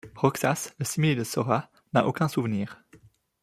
[0.15, 2.81] Roxas, le simili de Sora, n'a aucun souvenir.